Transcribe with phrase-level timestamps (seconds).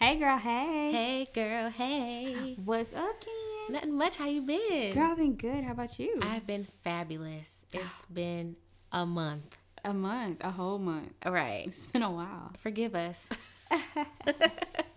[0.00, 0.92] Hey girl, hey.
[0.92, 2.54] Hey girl, hey.
[2.64, 3.72] What's up, Ken?
[3.74, 4.16] Nothing much.
[4.16, 4.94] How you been?
[4.94, 5.64] Girl, I've been good.
[5.64, 6.20] How about you?
[6.22, 7.66] I've been fabulous.
[7.72, 8.04] It's oh.
[8.12, 8.54] been
[8.92, 9.56] a month.
[9.84, 11.12] a month, a whole month.
[11.26, 11.66] All right.
[11.66, 12.52] It's been a while.
[12.62, 13.28] Forgive us.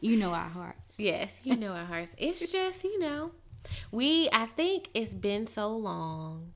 [0.01, 0.99] You know our hearts.
[0.99, 2.15] yes, you know our hearts.
[2.17, 3.31] It's just, you know,
[3.91, 6.53] we I think it's been so long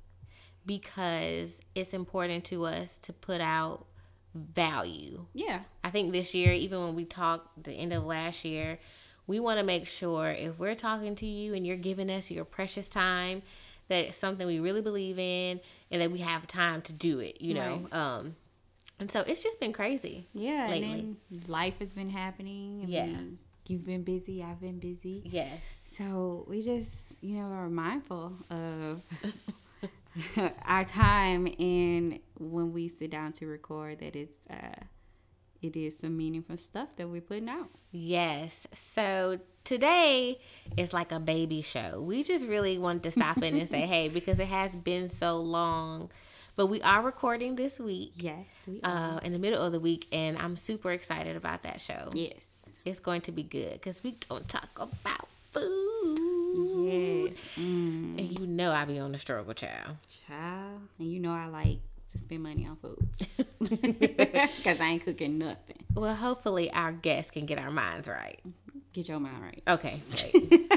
[0.65, 3.85] because it's important to us to put out
[4.35, 5.25] value.
[5.33, 5.61] Yeah.
[5.83, 8.77] I think this year, even when we talked the end of last year,
[9.27, 12.45] we want to make sure if we're talking to you and you're giving us your
[12.45, 13.41] precious time,
[13.87, 15.59] that it's something we really believe in
[15.91, 17.87] and that we have time to do it, you know.
[17.91, 18.35] Um
[18.99, 20.27] and so it's just been crazy.
[20.33, 20.67] Yeah.
[20.69, 20.91] Lately.
[20.91, 22.81] And then life has been happening.
[22.81, 23.05] and Yeah.
[23.07, 24.43] we- You've been busy.
[24.43, 25.23] I've been busy.
[25.25, 25.93] Yes.
[25.97, 29.01] So we just, you know, are mindful of
[30.65, 34.83] our time and when we sit down to record that it's uh
[35.61, 37.69] it is some meaningful stuff that we're putting out.
[37.91, 38.67] Yes.
[38.73, 40.39] So today
[40.77, 42.01] is like a baby show.
[42.01, 45.37] We just really wanted to stop in and say, hey, because it has been so
[45.37, 46.11] long.
[46.55, 48.13] But we are recording this week.
[48.15, 49.17] Yes, we are.
[49.17, 52.11] Uh, in the middle of the week, and I'm super excited about that show.
[52.13, 52.51] yes.
[52.85, 55.94] It's going to be good because we gonna talk about food.
[56.91, 57.37] Yes.
[57.57, 58.19] Mm.
[58.19, 59.97] And you know I be on the struggle, child.
[60.27, 62.97] Child, and you know I like to spend money on food
[63.59, 65.83] because I ain't cooking nothing.
[65.93, 68.39] Well, hopefully our guests can get our minds right.
[68.93, 69.63] Get your mind right.
[69.67, 70.01] Okay.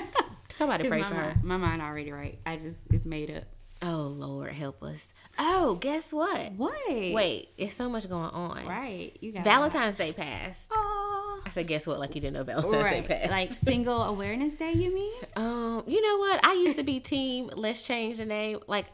[0.49, 1.37] Somebody pray for her.
[1.43, 2.39] my mind already right.
[2.45, 3.45] I just it's made up.
[3.81, 5.13] Oh Lord, help us.
[5.39, 6.53] Oh, guess what?
[6.57, 6.89] What?
[6.89, 8.67] Wait, it's so much going on.
[8.67, 9.17] Right.
[9.21, 10.73] You got Valentine's Day passed.
[10.75, 10.98] Oh.
[11.47, 11.99] I said, guess what?
[11.99, 13.07] Like you didn't know Valentine's Right.
[13.09, 13.31] Day passed.
[13.31, 15.13] Like single awareness day, you mean?
[15.37, 16.45] um, you know what?
[16.45, 17.51] I used to be team.
[17.55, 18.59] Let's change the name.
[18.67, 18.87] Like,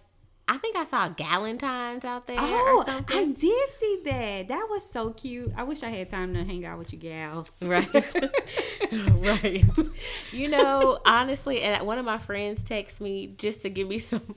[0.46, 3.16] I think I saw Galentine's out there Oh, or something.
[3.16, 4.48] I did see that.
[4.48, 5.52] That was so cute.
[5.56, 7.58] I wish I had time to hang out with you gals.
[7.62, 7.88] Right.
[8.92, 9.64] right.
[10.32, 14.34] You know, honestly, and one of my friends texted me just to give me some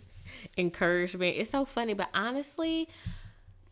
[0.57, 1.35] encouragement.
[1.37, 2.87] It's so funny, but honestly,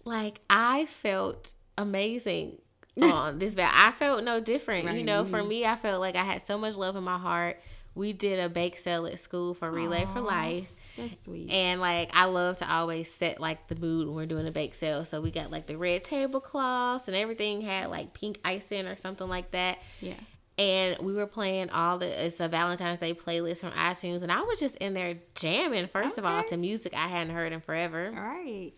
[0.04, 2.58] like I felt amazing
[3.02, 3.72] on this val.
[3.74, 4.92] I felt no different.
[4.98, 7.60] You know, for me, I felt like I had so much love in my heart.
[7.94, 10.72] We did a bake sale at school for Relay for Life.
[10.98, 11.50] That's sweet.
[11.50, 14.76] And like I love to always set like the mood when we're doing a bake
[14.76, 15.06] sale.
[15.06, 19.28] So we got like the red tablecloths and everything had like pink icing or something
[19.28, 19.80] like that.
[20.02, 20.14] yeah.
[20.58, 24.42] And we were playing all the it's a Valentine's Day playlist from iTunes and I
[24.42, 28.14] was just in there jamming first of all to music I hadn't heard in forever.
[28.16, 28.72] All right.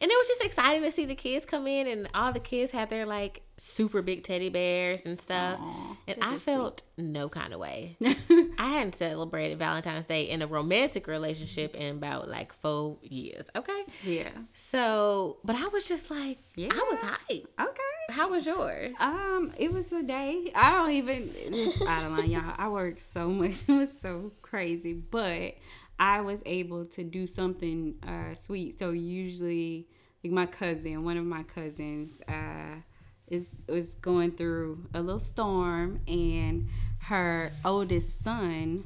[0.00, 2.72] And it was just exciting to see the kids come in and all the kids
[2.72, 5.58] had their like super big teddy bears and stuff.
[5.60, 7.96] Aw, and I felt no kind of way.
[8.60, 13.46] I hadn't celebrated Valentine's Day in a romantic relationship in about like four years.
[13.56, 13.84] Okay.
[14.04, 14.28] yeah.
[14.52, 16.68] So, but I was just like, yeah.
[16.70, 17.46] I was hyped.
[17.58, 18.12] Okay.
[18.12, 18.94] How was yours?
[19.00, 20.52] Um, it was a day.
[20.54, 21.30] I don't even.
[21.34, 22.54] It's out of line, y'all.
[22.58, 23.62] I worked so much.
[23.68, 25.54] It was so crazy, but
[25.98, 28.78] I was able to do something uh, sweet.
[28.78, 29.88] So usually,
[30.22, 32.82] like my cousin, one of my cousins, uh,
[33.26, 36.68] is was going through a little storm, and
[37.00, 38.84] her oldest son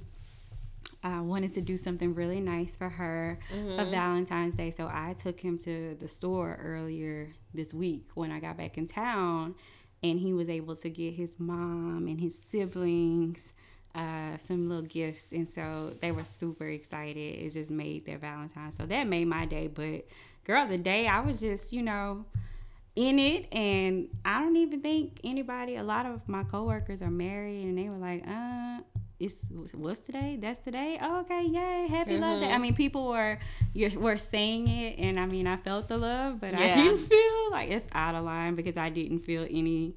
[1.02, 3.38] uh, wanted to do something really nice for her
[3.76, 4.70] for Valentine's Day.
[4.70, 8.86] So I took him to the store earlier this week when I got back in
[8.86, 9.54] town,
[10.02, 13.52] and he was able to get his mom and his siblings
[13.94, 15.32] uh, some little gifts.
[15.32, 17.16] And so they were super excited.
[17.38, 19.68] It just made their Valentine, So that made my day.
[19.68, 20.06] But
[20.44, 22.24] girl, the day I was just, you know,
[22.96, 27.64] in it and I don't even think anybody a lot of my coworkers are married
[27.64, 28.80] and they were like, uh,
[29.18, 29.44] it's
[29.74, 30.38] what's today?
[30.40, 30.98] That's today?
[31.00, 32.52] Oh, okay, yay, happy love day.
[32.52, 33.38] I mean people were
[33.72, 36.74] you were saying it and I mean I felt the love, but I Yeah.
[36.84, 39.94] didn't feel like it's out of line because I didn't feel any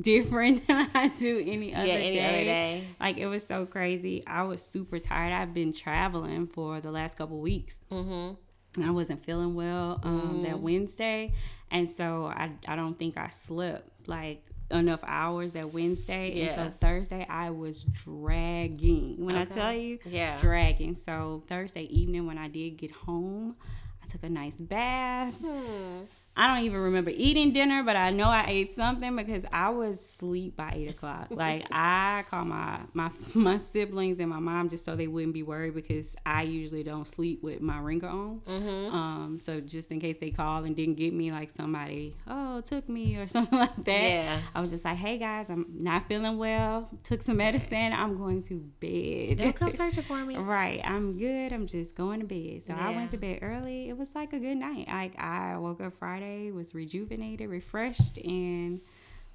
[0.00, 2.26] different than I do any other yeah, any day.
[2.26, 2.84] other day.
[3.00, 4.24] Like it was so crazy.
[4.26, 5.32] I was super tired.
[5.32, 7.78] I've been traveling for the last couple weeks.
[7.92, 8.82] Mm-hmm.
[8.82, 11.32] I wasn't feeling well um, that Wednesday,
[11.74, 16.44] and so I I don't think I slept like enough hours that Wednesday, Yeah.
[16.46, 19.24] and so Thursday I was dragging.
[19.24, 20.40] When I tell you, Yeah.
[20.40, 20.96] dragging.
[20.96, 23.56] So Thursday evening when I did get home,
[24.02, 25.34] I took a nice bath.
[25.34, 26.04] Hmm.
[26.36, 30.00] I don't even remember eating dinner, but I know I ate something because I was
[30.00, 31.28] asleep by eight o'clock.
[31.30, 35.42] Like I called my my my siblings and my mom just so they wouldn't be
[35.42, 38.40] worried because I usually don't sleep with my ringer on.
[38.46, 38.94] Mm-hmm.
[38.94, 42.88] Um, so just in case they call and didn't get me, like somebody oh took
[42.88, 44.02] me or something like that.
[44.02, 44.40] Yeah.
[44.54, 46.88] I was just like, hey guys, I'm not feeling well.
[47.04, 47.92] Took some medicine.
[47.92, 49.38] I'm going to bed.
[49.38, 50.36] Don't come searching for me.
[50.36, 51.52] Right, I'm good.
[51.52, 52.62] I'm just going to bed.
[52.66, 53.88] So I went to bed early.
[53.88, 54.88] It was like a good night.
[54.88, 58.80] Like I woke up Friday, was rejuvenated, refreshed, and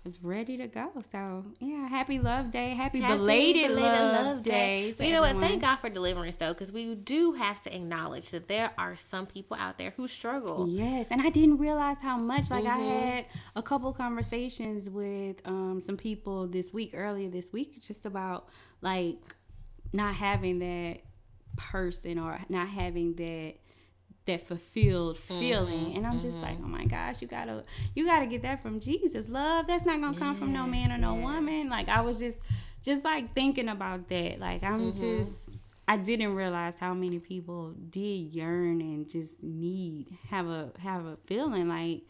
[0.04, 0.92] was ready to go.
[1.12, 4.94] So yeah, happy Love Day, happy, happy belated, belated, Love, love Day.
[4.98, 5.42] day you know everyone.
[5.42, 5.50] what?
[5.50, 9.26] Thank God for deliverance though, because we do have to acknowledge that there are some
[9.26, 10.68] people out there who struggle.
[10.70, 12.50] Yes, and I didn't realize how much.
[12.50, 12.82] Like mm-hmm.
[12.82, 13.26] I had
[13.56, 18.48] a couple conversations with um, some people this week, earlier this week, just about
[18.82, 19.18] like
[19.92, 21.02] not having that
[21.58, 23.56] person or not having that
[24.30, 26.44] that fulfilled feeling mm-hmm, and i'm just mm-hmm.
[26.44, 27.64] like oh my gosh you gotta
[27.96, 31.00] you gotta get that from jesus love that's not gonna come from no man or
[31.00, 31.24] no yes.
[31.24, 32.38] woman like i was just
[32.84, 35.00] just like thinking about that like i'm mm-hmm.
[35.00, 35.50] just
[35.88, 38.00] i didn't realize how many people did
[38.36, 42.02] yearn and just need have a have a feeling like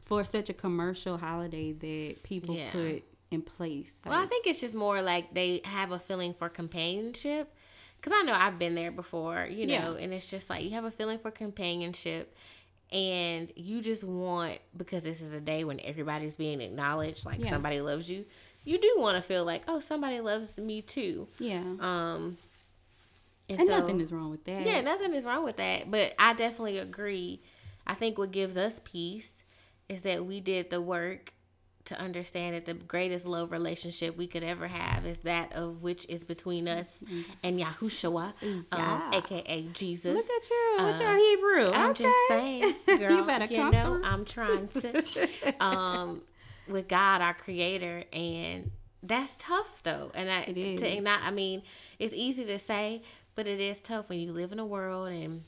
[0.00, 2.70] for such a commercial holiday that people yeah.
[2.70, 6.32] put in place like, well i think it's just more like they have a feeling
[6.32, 7.54] for companionship
[8.00, 10.04] because I know I've been there before, you know, yeah.
[10.04, 12.34] and it's just like you have a feeling for companionship
[12.92, 17.50] and you just want because this is a day when everybody's being acknowledged like yeah.
[17.50, 18.24] somebody loves you
[18.64, 22.36] you do want to feel like oh somebody loves me too yeah um
[23.48, 26.14] and, and so, nothing is wrong with that yeah nothing is wrong with that but
[26.18, 27.40] i definitely agree
[27.86, 29.44] i think what gives us peace
[29.88, 31.32] is that we did the work
[31.90, 36.06] to understand that the greatest love relationship we could ever have is that of which
[36.08, 37.32] is between us mm-hmm.
[37.42, 39.10] and Yahushua, um, yeah.
[39.12, 40.14] um, aka Jesus.
[40.14, 40.74] Look at you.
[40.78, 41.72] What's uh, your Hebrew?
[41.74, 42.04] I'm okay.
[42.04, 43.16] just saying, girl.
[43.16, 45.54] you better you know, I'm trying to.
[45.60, 46.22] um,
[46.68, 48.70] with God, our Creator, and
[49.02, 50.12] that's tough though.
[50.14, 50.80] And I, it is.
[50.80, 51.62] to not, I mean,
[51.98, 53.02] it's easy to say,
[53.34, 55.42] but it is tough when you live in a world and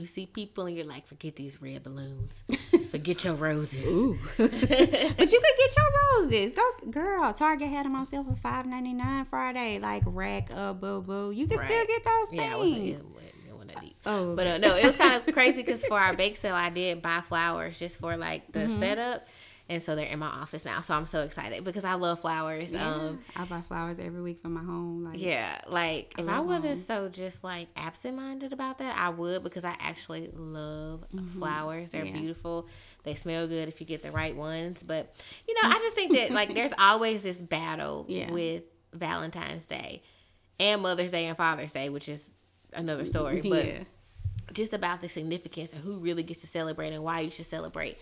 [0.00, 2.42] you see people and you're like, forget these red balloons.
[2.90, 4.18] Forget your roses.
[4.36, 6.52] but you could get your roses.
[6.52, 7.32] Go, girl.
[7.32, 9.78] Target had them on sale for five ninety nine Friday.
[9.78, 11.30] Like rack up, boo boo.
[11.30, 11.70] You can right.
[11.70, 12.42] still get those things.
[12.42, 12.88] Yeah, it wasn't.
[12.88, 13.06] It,
[14.06, 16.70] Oh, but uh, no, it was kind of crazy because for our bake sale, I
[16.70, 18.78] did buy flowers just for like the mm-hmm.
[18.78, 19.26] setup
[19.70, 20.80] and so they're in my office now.
[20.80, 22.72] So I'm so excited because I love flowers.
[22.72, 25.04] Yeah, um, I buy flowers every week for my home.
[25.04, 26.76] Like, yeah, like I if I wasn't home.
[26.76, 31.38] so just like absent minded about that, I would because I actually love mm-hmm.
[31.38, 31.90] flowers.
[31.90, 32.18] They're yeah.
[32.18, 32.68] beautiful.
[33.04, 34.82] They smell good if you get the right ones.
[34.82, 35.14] But
[35.46, 38.32] you know, I just think that like there's always this battle yeah.
[38.32, 40.02] with Valentine's Day
[40.58, 42.32] and Mother's Day and Father's Day, which is
[42.72, 43.40] another story.
[43.48, 43.86] But
[44.52, 47.98] just about the significance and who really gets to celebrate and why you should celebrate.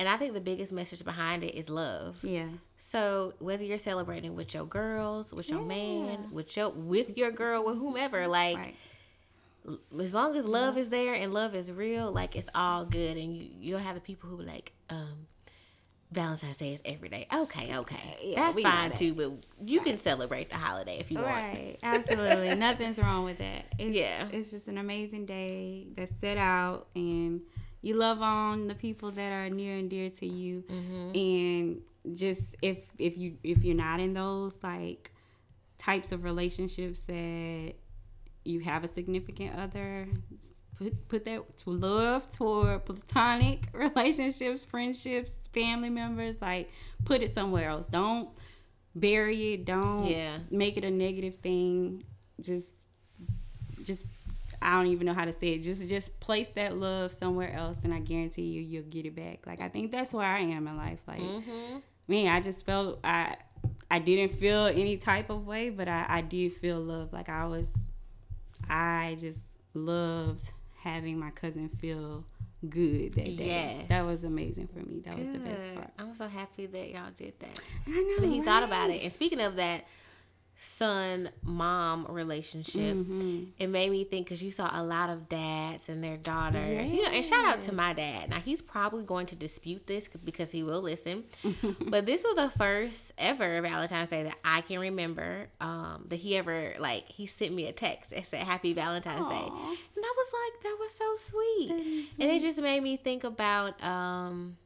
[0.00, 2.16] And I think the biggest message behind it is love.
[2.22, 2.48] Yeah.
[2.78, 5.66] So whether you're celebrating with your girls, with your yeah.
[5.66, 9.78] man, with your with your girl, with whomever, like right.
[10.00, 10.80] as long as love yeah.
[10.80, 13.18] is there and love is real, like it's all good.
[13.18, 15.26] And you you'll have the people who like, um,
[16.10, 17.26] Valentine's Day is every day.
[17.34, 18.16] Okay, okay.
[18.22, 19.32] Yeah, That's fine too, but
[19.66, 19.86] you right.
[19.86, 21.28] can celebrate the holiday if you want.
[21.28, 21.78] Right.
[21.82, 22.54] Absolutely.
[22.56, 23.66] Nothing's wrong with that.
[23.78, 24.28] It's, yeah.
[24.32, 27.42] It's just an amazing day that's set out and
[27.82, 31.16] you love on the people that are near and dear to you mm-hmm.
[31.16, 35.10] and just if if you if you're not in those like
[35.78, 37.72] types of relationships that
[38.44, 40.08] you have a significant other
[40.76, 46.70] put put that to love toward platonic relationships friendships family members like
[47.04, 48.28] put it somewhere else don't
[48.94, 50.38] bury it don't yeah.
[50.50, 52.02] make it a negative thing
[52.40, 52.70] just
[53.84, 54.06] just
[54.62, 55.62] I don't even know how to say it.
[55.62, 59.46] Just just place that love somewhere else, and I guarantee you, you'll get it back.
[59.46, 61.00] Like I think that's where I am in life.
[61.06, 61.78] Like mm-hmm.
[62.08, 63.36] me, I just felt I
[63.90, 67.12] I didn't feel any type of way, but I I did feel love.
[67.12, 67.70] Like I was,
[68.68, 69.42] I just
[69.74, 70.50] loved
[70.82, 72.24] having my cousin feel
[72.68, 73.46] good that day.
[73.46, 73.84] Yes.
[73.88, 75.00] That was amazing for me.
[75.00, 75.24] That good.
[75.24, 75.90] was the best part.
[75.98, 77.60] I'm so happy that y'all did that.
[77.86, 78.16] I know.
[78.18, 78.44] But he right?
[78.44, 79.02] thought about it.
[79.02, 79.84] And speaking of that,
[80.62, 83.44] son mom relationship mm-hmm.
[83.58, 86.92] it made me think because you saw a lot of dads and their daughters yes.
[86.92, 90.10] you know and shout out to my dad now he's probably going to dispute this
[90.22, 91.24] because he will listen
[91.88, 96.36] but this was the first ever valentine's day that i can remember um, that he
[96.36, 99.30] ever like he sent me a text that said happy valentine's Aww.
[99.30, 101.68] day and i was like that was so sweet.
[101.68, 104.58] sweet and it just made me think about um,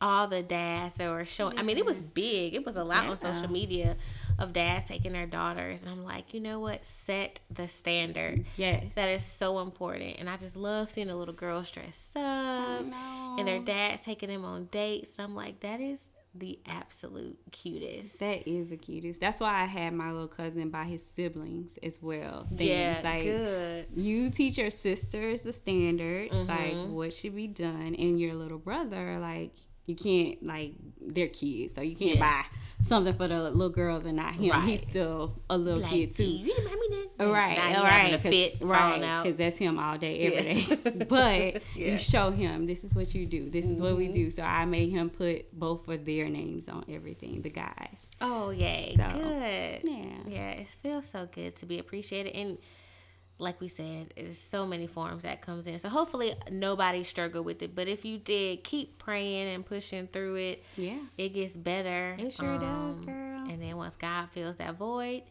[0.00, 1.60] all the dads that were showing yeah.
[1.60, 3.10] i mean it was big it was a lot yeah.
[3.10, 3.96] on social media
[4.38, 5.82] of dads taking their daughters.
[5.82, 6.86] And I'm like, you know what?
[6.86, 8.44] Set the standard.
[8.56, 8.94] Yes.
[8.94, 10.16] That is so important.
[10.18, 12.84] And I just love seeing the little girls dressed up
[13.38, 15.18] and their dads taking them on dates.
[15.18, 18.20] And I'm like, that is the absolute cutest.
[18.20, 19.20] That is the cutest.
[19.20, 22.46] That's why I had my little cousin by his siblings as well.
[22.48, 23.86] Things yeah, like good.
[23.96, 26.48] You teach your sisters the standards, mm-hmm.
[26.48, 29.52] like what should be done, and your little brother, like
[29.88, 32.42] you can't like they're kids, so you can't yeah.
[32.42, 32.44] buy
[32.84, 34.50] something for the little girls and not him.
[34.50, 34.68] Right.
[34.68, 36.24] He's still a little like, kid too.
[36.24, 36.52] You me
[37.18, 40.52] that Right, you right, having a 'cause- fit, right, because that's him all day, every
[40.60, 40.76] Yeah.
[40.76, 41.04] day.
[41.08, 41.92] but Yeah.
[41.92, 44.12] you show him this is what you do, this is what we Mhm.
[44.12, 44.30] do.
[44.30, 48.10] So I made him put both of their names on everything, the guys.
[48.20, 49.80] Oh yay, So, good.
[49.90, 52.58] Yeah, Yeah, it feels so good to be appreciated and
[53.38, 55.78] like we said, there's so many forms that comes in.
[55.78, 57.74] So hopefully nobody struggled with it.
[57.74, 60.64] But if you did, keep praying and pushing through it.
[60.76, 60.98] yeah.
[61.16, 62.16] It gets better.
[62.18, 63.40] It sure does, Um, girl.
[63.48, 65.22] And then once God fills that void,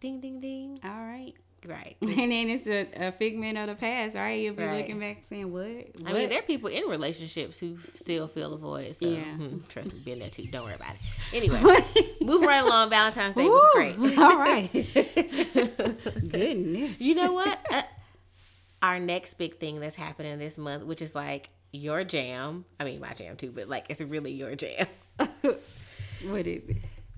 [0.00, 0.80] ding ding ding.
[0.84, 1.32] All right.
[1.66, 1.96] Right.
[2.02, 4.40] And then it's a, a figment of the past, right?
[4.42, 4.78] You'll be Right.
[4.78, 5.66] looking back saying, "What?
[6.06, 8.94] I mean, there are people in relationships who still feel a void.
[8.96, 9.24] So Yeah.
[9.36, 10.46] hmm, trust me, been there too.
[10.46, 11.00] Don't worry about it.
[11.36, 11.60] Anyway,
[12.22, 12.90] move right along.
[12.90, 14.18] Valentine's Day was great.
[14.18, 14.68] All right.
[16.30, 17.00] Goodness.
[17.00, 17.58] You know what?
[17.72, 17.82] Uh,
[18.82, 22.64] our next big thing that's happening this month, which is like your jam.
[22.80, 24.86] I mean, my jam too, but like it's really your jam.
[25.18, 26.76] what is it?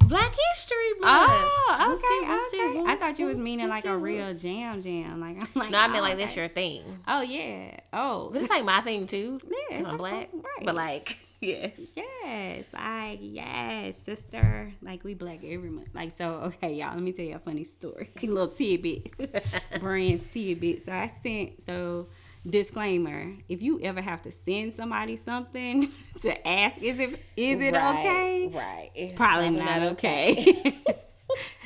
[0.08, 1.04] Black History Month.
[1.04, 2.92] Oh, Whoop-de, okay, whoop-de, okay.
[2.92, 5.20] I thought you was meaning like a real jam, jam.
[5.20, 5.70] Like I'm like.
[5.70, 6.42] No, I mean oh, like that's okay.
[6.42, 6.82] your thing.
[7.08, 7.76] Oh yeah.
[7.92, 8.30] Oh.
[8.32, 9.40] But it's like my thing too.
[9.44, 10.28] Yeah, 'cause it's I'm black.
[10.32, 10.66] right.
[10.66, 11.80] But like, yes.
[11.96, 14.72] Yes, like yes, sister.
[14.82, 15.88] Like we black every month.
[15.94, 16.94] Like so, okay, y'all.
[16.94, 18.10] Let me tell you a funny story.
[18.22, 19.12] A little tidbit,
[19.80, 20.82] brands tidbit.
[20.84, 22.08] So I sent so
[22.48, 25.90] disclaimer: if you ever have to send somebody something
[26.22, 28.50] to ask, is it is it Right, okay?
[28.52, 28.90] Right.
[28.94, 30.82] It's Probably, not, okay.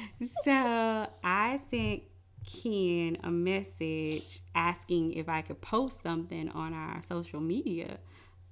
[0.44, 2.02] so I sent
[2.62, 7.98] Ken a message asking if I could post something on our social media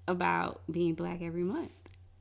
[0.09, 1.73] about being black every month.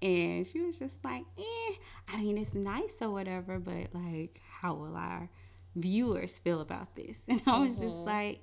[0.01, 1.73] And she was just like, eh,
[2.09, 5.29] I mean, it's nice or whatever, but like, how will our
[5.75, 7.17] viewers feel about this?
[7.27, 8.05] And I was just Mm-hmm.
[8.05, 8.41] like,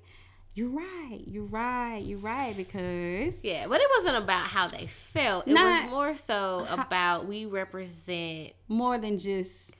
[0.53, 5.47] you're right, you're right, you're right, because Yeah, but it wasn't about how they felt.
[5.47, 8.53] It was more so about we represent.
[8.67, 9.75] more than just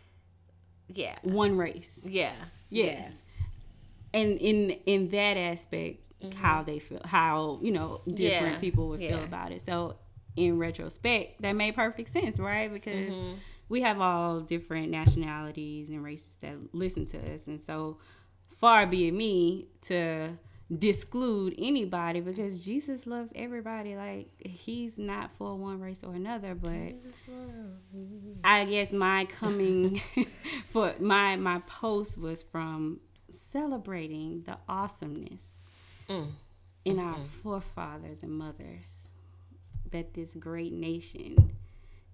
[0.88, 1.16] Yeah.
[1.24, 2.02] one race.
[2.08, 2.34] Yeah.
[2.70, 3.12] Yes.
[4.14, 6.00] And in in that aspect,
[6.36, 8.54] how they feel, how you know different Mm-hmm.
[8.54, 8.60] Yeah.
[8.60, 9.62] people would feel about it.
[9.62, 9.96] So
[10.36, 12.72] in retrospect, that made perfect sense, right?
[12.72, 13.34] Because Mm-hmm.
[13.70, 17.98] we have all different nationalities and races that listen to us, and so
[18.60, 20.38] far be it me to
[20.78, 23.96] disclude anybody because Jesus loves everybody.
[23.96, 26.94] Like he's not for one race or another, but.
[28.44, 30.02] I guess my coming
[30.70, 33.00] for my my post was from
[33.30, 35.56] celebrating the awesomeness
[36.10, 36.28] Mm.
[36.84, 39.08] in our forefathers and mothers
[39.92, 41.52] that this great nation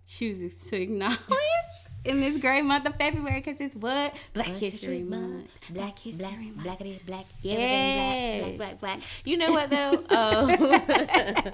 [0.06, 1.18] chooses to acknowledge
[2.06, 5.50] in this great month of February because it's what Black History Month.
[5.72, 6.64] Black History Black- Month.
[6.64, 7.58] Black- Black, black, Yes.
[7.58, 8.17] black,
[8.58, 9.10] black, black, black.
[9.26, 10.04] You know what though?
[10.10, 10.50] Um,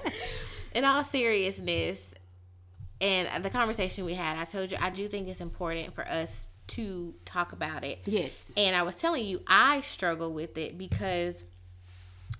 [0.74, 2.14] in all seriousness,
[3.00, 6.48] and the conversation we had, I told you I do think it's important for us
[6.68, 8.00] to talk about it.
[8.06, 8.52] Yes.
[8.56, 11.44] And I was telling you I struggle with it because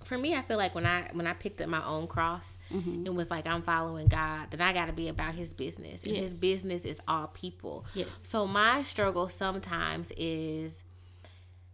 [0.03, 3.05] for me I feel like when I when I picked up my own cross Mm-hmm.
[3.05, 6.15] it was like I'm following God then I got to be about his business and
[6.17, 7.85] his business is all people.
[7.93, 8.07] Yes.
[8.23, 10.83] So my struggle sometimes is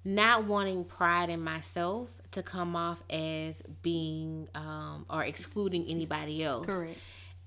[0.03, 6.65] not wanting pride in myself to come off as being um, or excluding anybody else.
[6.65, 6.97] Correct.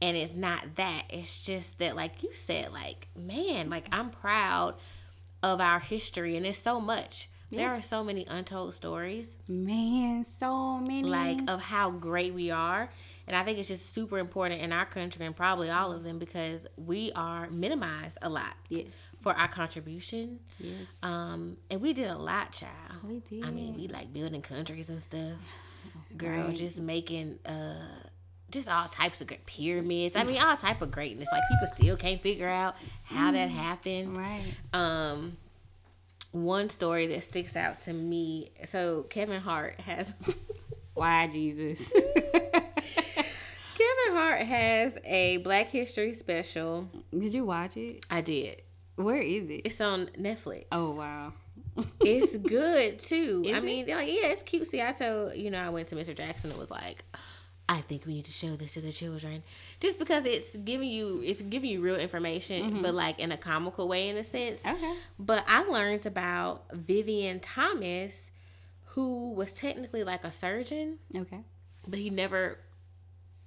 [0.03, 1.05] And it's not that.
[1.11, 4.75] It's just that, like you said, like, man, like I'm proud
[5.43, 7.29] of our history and it's so much.
[7.51, 11.05] There are so many untold stories, Man, so many.
[11.05, 12.89] like of how great we are.
[13.27, 16.19] And I think it's just super important in our country and probably all of them
[16.19, 18.95] because we are minimized a lot yes.
[19.21, 20.41] for our contribution.
[20.61, 20.99] Yes.
[21.03, 22.73] Um, and we did a lot, child.
[23.03, 23.47] We did.
[23.47, 25.33] I mean, we like building countries and stuff.
[26.17, 26.55] Girl, Right.
[26.57, 27.75] just making uh
[28.51, 30.15] just all types of great pyramids.
[30.17, 31.27] I mean, all type of greatness.
[31.33, 34.17] Like people still can't figure out how that happened.
[34.17, 34.45] right.
[34.73, 35.37] Um,
[36.31, 38.51] one story that sticks out to me.
[38.65, 40.15] So Kevin Hart has
[40.95, 41.93] Why Jesus?
[44.15, 46.89] Hart has a Black History special.
[47.17, 48.05] Did you watch it?
[48.11, 48.63] I did.
[48.97, 49.63] Where is it?
[49.65, 50.67] It's on Netflix.
[50.73, 51.33] Oh wow.
[52.01, 53.43] it's good too.
[53.47, 53.65] Is I it?
[53.65, 54.69] mean, like, yeah, it's cute.
[54.69, 56.15] See, I told you know, I went to Mr.
[56.17, 57.05] Jackson and was like,
[57.69, 59.43] I think we need to show this to the children,
[59.81, 63.89] just because it's giving you, it's giving you real information, but like in a comical
[63.89, 64.63] way, in a sense.
[64.63, 64.77] Mm-hmm.
[64.85, 64.95] Okay.
[65.19, 68.31] But I learned about Vivian Thomas,
[68.89, 71.41] who was technically like a surgeon, Okay.
[71.89, 72.59] but he never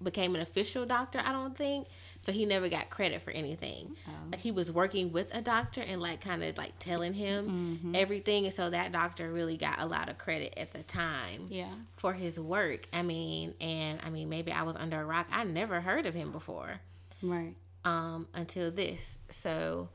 [0.03, 1.87] became an official doctor i don't think.
[2.19, 3.95] So he never got credit for anything.
[4.07, 4.11] Oh.
[4.31, 8.43] like he was working with a doctor and like kind of like telling him everything.
[8.45, 11.69] And so that doctor really got a lot of credit at the time Yeah.
[11.93, 12.87] for his work.
[12.93, 15.27] I mean and i mean maybe i was under a rock.
[15.31, 16.79] I never heard of him before
[17.23, 17.55] Right.
[17.85, 19.17] um until this.
[19.29, 19.89] So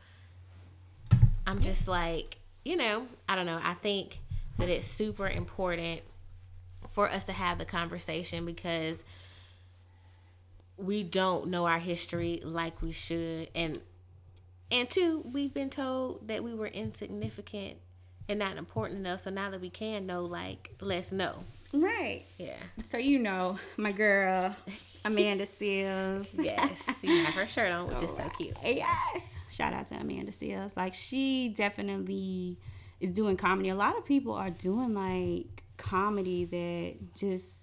[1.47, 3.61] i'm just like you know i don't know.
[3.63, 4.19] I think
[4.59, 6.01] that it's super important
[6.91, 9.05] for us to have the conversation because
[10.83, 13.81] we don't know our history like we should and
[14.71, 17.77] and two we've been told that we were insignificant
[18.29, 21.37] and not important enough so now that we can know like let's know
[21.75, 22.25] Right.
[22.37, 22.57] yeah
[22.91, 24.55] So you know, my girl
[25.07, 26.29] Amanda Seales.
[26.39, 29.23] yes you have her shirt on which is so cute Yes.
[29.51, 30.77] Shout out to Amanda Seales.
[30.77, 32.59] Like she definitely
[33.01, 33.69] is doing comedy.
[33.69, 37.62] A lot of people are doing like comedy that just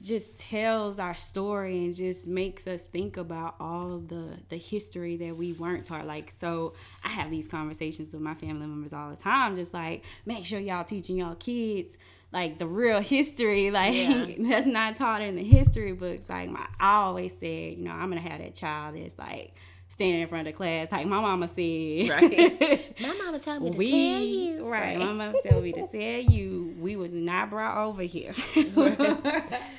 [0.00, 5.36] just tells our story and just makes us think about all the the history that
[5.36, 6.06] we weren't taught.
[6.06, 6.74] Like so
[7.04, 10.60] i have these conversations with my family members all the time just like make sure
[10.60, 11.96] y'all teaching y'all kids
[12.32, 13.70] like the real history.
[13.78, 14.26] Like Yeah.
[14.48, 16.28] that's not taught in the history books.
[16.28, 19.54] Like my i always said you know i'm gonna have that child that's like
[19.98, 22.94] standing in front of the class like my mama said Right.
[23.00, 24.96] my mama told me to we tell you right.
[24.96, 28.32] My mama told me to tell you we was not brought over here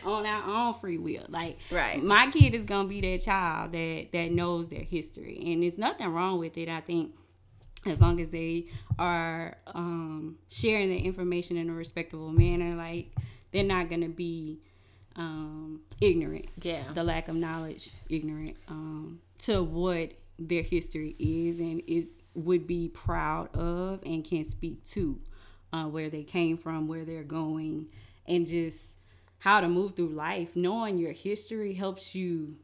[0.06, 1.26] on our own free will.
[1.30, 2.04] Like Right.
[2.04, 6.08] my kid is gonna be that child that that knows their history, and there's nothing
[6.08, 6.68] wrong with it.
[6.68, 7.14] I think
[7.86, 8.66] as long as they
[8.98, 13.14] are um, sharing the information in a respectable manner, like
[13.54, 14.60] they're not gonna be
[15.16, 21.82] um, ignorant yeah the lack of knowledge, ignorant um, to what their history is and
[21.88, 25.20] is would be proud of and can speak to
[25.74, 27.88] uh, where they came from, where they're going,
[28.28, 28.96] and just
[29.40, 30.50] how to move through life.
[30.56, 32.56] Knowing your history helps you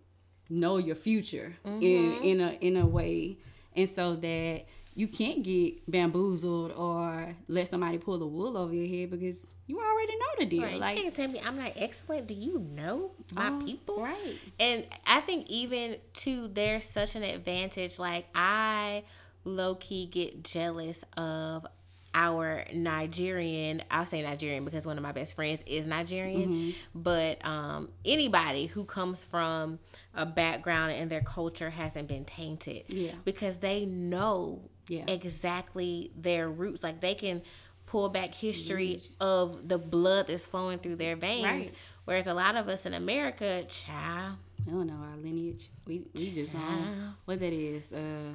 [0.49, 3.37] know your future in in a in a way,
[3.75, 4.65] and so that
[4.95, 9.77] you can't get bamboozled or let somebody pull the wool over your head because you
[9.79, 10.63] already know the deal.
[10.63, 10.79] Right.
[10.79, 12.27] Like you can't tell me I'm not excellent.
[12.27, 14.01] Do you know my um, people?
[14.01, 14.39] right?
[14.59, 17.99] And I think even too, there's such an advantage.
[17.99, 19.03] Like I
[19.43, 21.67] low key get jealous of
[22.13, 23.83] our Nigerian.
[23.91, 26.49] I'll say Nigerian because one of my best friends is Nigerian.
[26.53, 26.69] Mm-hmm.
[26.95, 29.79] But um, anybody who comes from
[30.13, 33.11] a background and their culture hasn't been tainted, Yeah.
[33.25, 35.03] because they know Yeah.
[35.07, 36.83] exactly their roots.
[36.83, 37.41] Like they can
[37.87, 41.43] pull back history of the blood that's flowing through their veins.
[41.45, 41.71] Right.
[42.05, 45.69] Whereas a lot of us in America, child, I don't know our lineage.
[45.87, 47.91] We we just on what that is.
[47.91, 48.33] Uh,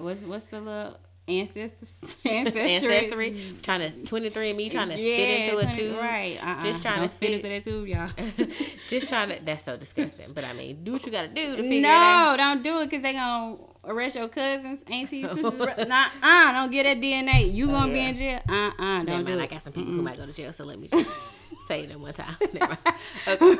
[0.00, 0.96] what's what's the little
[1.28, 2.60] ancestors ancestry?
[2.70, 5.98] ancestry, trying to twenty three and me trying to spit into a 20 tube.
[5.98, 6.38] Right.
[6.42, 6.62] Uh-uh.
[6.62, 8.46] Just trying Don't to spit fit- into that tube, y'all.
[8.88, 9.44] Just trying to.
[9.44, 10.32] That's so disgusting.
[10.32, 12.32] But I mean, do what you gotta do to figure it out.
[12.32, 15.86] no, don't do it because they gonna arrest your cousins, aunties, sisters.
[15.88, 17.52] nah, uh, don't get that DNA.
[17.52, 18.08] You gonna be yeah.
[18.08, 18.40] in jail?
[18.48, 19.42] Uh, uh, don't Never do it.
[19.42, 21.10] I got some people who might go to jail, so let me just
[21.66, 22.36] say them one time.
[22.52, 22.96] Never mind.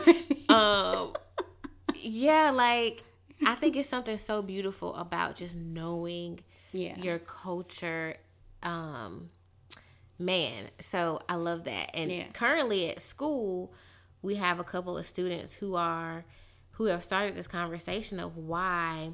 [0.09, 0.25] Okay.
[0.49, 1.13] Um.
[2.01, 3.03] Yeah, like
[3.47, 6.41] I think it's something so beautiful about just knowing
[6.73, 6.97] Yeah.
[6.99, 8.15] your culture
[8.63, 9.31] um
[10.19, 12.25] man so i love that and Yeah.
[12.33, 13.73] currently at school
[14.23, 16.25] we have a couple of students who are
[16.73, 19.11] who have started this conversation of why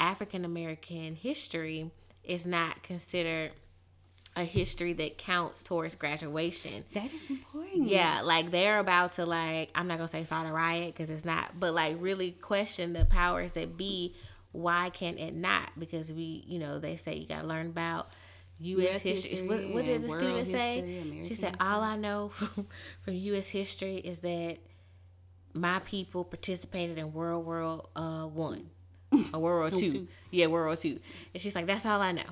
[0.00, 1.90] african american history
[2.24, 3.50] is not considered
[4.36, 7.86] a history that counts towards graduation that is important.
[7.86, 11.24] yeah, like they're about to like I'm not gonna say start a riot because it's
[11.24, 14.14] not, but like really question the powers that be.
[14.52, 15.70] Why can it not?
[15.78, 18.08] Because we, you know, they say you gotta learn about
[18.60, 19.02] U.S.
[19.02, 19.30] History.
[19.30, 20.80] history What, what did the student say?
[20.80, 22.66] history, She American said, "All I know from
[23.02, 23.48] from U.S.
[23.48, 24.58] history is that
[25.52, 28.70] my people participated in World War uh, One,
[29.32, 30.08] or World War Two.
[30.30, 30.98] Yeah, World War Two.
[31.34, 32.22] And she's like, that's all I know.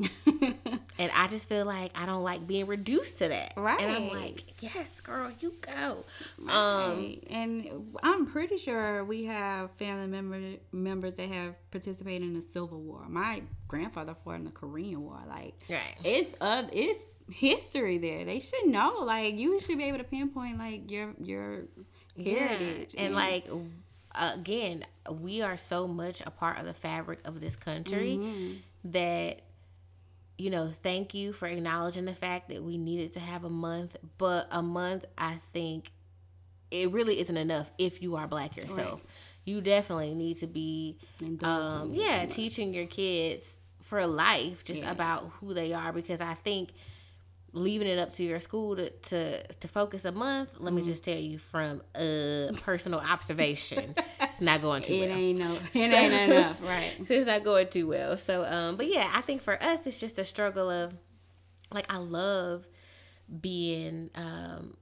[0.96, 3.54] And I just feel like I don't like being reduced to that.
[3.56, 3.80] Right.
[3.80, 6.04] And I'm like, yes, girl, you go.
[6.48, 12.42] Um, and I'm pretty sure we have family member members that have participated in the
[12.42, 13.06] Civil War.
[13.08, 15.18] My grandfather fought in the Korean War.
[15.28, 15.96] Like, Right.
[16.04, 18.24] it's uh, it's history there.
[18.24, 18.98] They should know.
[19.02, 21.62] Like, you should be able to pinpoint like your your
[22.16, 23.48] heritage And like
[24.14, 28.90] again, we are so much a part of the fabric of this country Mm-hmm.
[28.92, 29.40] that
[30.38, 33.96] you know, thank you for acknowledging the fact that we needed to have a month,
[34.18, 35.92] but a month I think
[36.70, 39.04] it really isn't enough if you are black yourself.
[39.44, 40.98] You definitely need to be
[41.42, 44.92] um yeah, teaching your kids for life just Yes.
[44.92, 46.70] about who they are because I think
[47.54, 50.90] leaving it up to your school to to, to focus a month, let me Mm-hmm.
[50.90, 55.10] just tell you from uh personal observation, it's not going too it well.
[55.10, 56.96] ain't no, it ain't enough, right?
[57.06, 58.16] So it's not going too well.
[58.16, 60.94] So um but yeah, I think for us it's just a struggle of
[61.72, 62.68] like I love
[63.40, 64.76] being um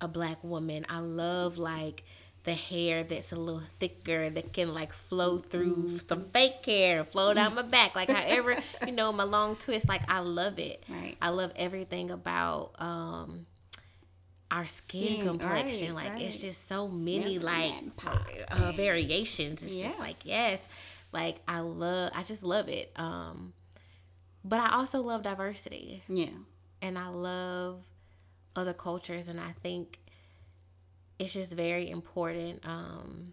[0.00, 0.86] a black woman.
[0.88, 2.04] I love like
[2.46, 5.96] the hair that's a little thicker that can like flow through mm-hmm.
[6.08, 7.96] some fake hair flow down my back.
[7.96, 8.56] Like however
[8.86, 10.82] you know my long twist like i love it.
[10.88, 11.16] Right.
[11.20, 13.46] I love everything about um
[14.48, 16.22] our skin complexion right, like right.
[16.22, 17.74] it's just so many like
[18.52, 19.64] uh, variations.
[19.64, 19.88] It's yeah.
[19.88, 20.66] just like yes
[21.12, 22.92] like i love i just love it.
[22.94, 23.52] Um
[24.44, 26.04] but i also love diversity.
[26.08, 26.30] Yeah.
[26.80, 27.82] And i love
[28.54, 29.98] other cultures and i think
[31.18, 33.32] it's just very important um,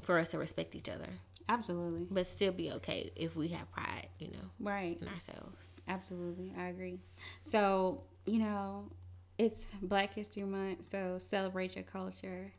[0.00, 1.08] for us to respect each other.
[1.48, 2.06] Absolutely.
[2.10, 5.72] But still be okay if we have pride, you know, right in ourselves.
[5.88, 6.98] Absolutely, I agree.
[7.42, 8.90] So you know,
[9.38, 12.52] it's Black History Month, so celebrate your culture.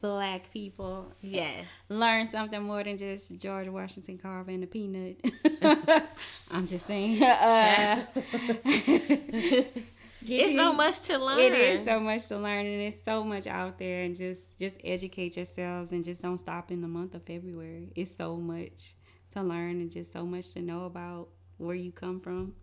[0.00, 5.16] Black people, yes, learn something more than just George Washington carving a peanut.
[6.50, 7.20] I'm just saying.
[7.22, 8.02] Uh,
[10.24, 11.38] it's so much to learn.
[11.38, 14.02] It is so much to learn, and it's so much out there.
[14.02, 17.92] And just just educate yourselves, and just don't stop in the month of February.
[17.94, 18.94] It's so much
[19.32, 21.28] to learn, and just so much to know about
[21.58, 22.54] where you come from,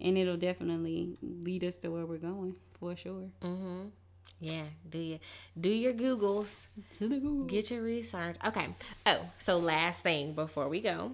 [0.00, 3.28] and it'll definitely lead us to where we're going for sure.
[3.42, 3.88] Mm-hmm.
[4.40, 5.18] Yeah, do you
[5.60, 6.66] do your Googles?
[6.98, 7.46] To the Google.
[7.46, 8.36] Get your research.
[8.46, 8.66] Okay.
[9.06, 11.12] Oh, so last thing before we go.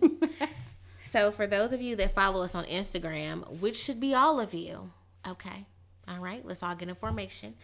[0.99, 4.53] so for those of you that follow us on Instagram, which should be all of
[4.53, 4.91] you,
[5.27, 5.65] okay,
[6.09, 7.55] all right, let's all get information.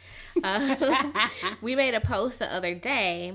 [0.43, 1.29] Uh,
[1.61, 3.35] we made a post the other day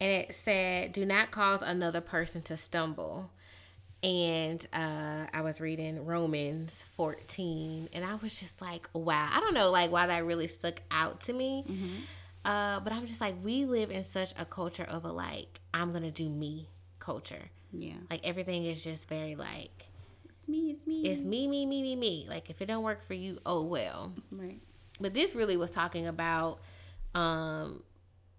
[0.00, 3.30] and it said, Do not cause another person to stumble.
[4.02, 9.28] And uh, I was reading Romans 14 and I was just like, wow.
[9.32, 11.64] I don't know like why that really stuck out to me.
[11.68, 11.96] Mm-hmm.
[12.44, 15.90] Uh, but I'm just like, we live in such a culture of a like, I'm
[15.90, 16.68] going to do me
[17.00, 17.50] culture.
[17.72, 17.94] Yeah.
[18.08, 19.87] Like everything is just very like,
[20.48, 21.02] me, it's me.
[21.02, 22.26] It's me, me, me, me, me.
[22.28, 24.12] Like if it don't work for you, oh well.
[24.30, 24.60] Right.
[25.00, 26.60] But this really was talking about
[27.14, 27.82] um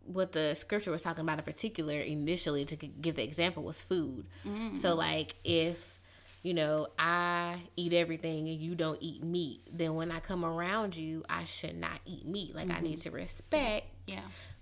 [0.03, 4.25] what the scripture was talking about in particular initially to give the example was food.
[4.47, 4.75] Mm-hmm.
[4.75, 5.99] So like if
[6.41, 10.95] you know, I eat everything and you don't eat meat, then when I come around
[10.95, 12.55] you, I should not eat meat.
[12.55, 12.77] Like mm-hmm.
[12.77, 14.19] I need to respect yeah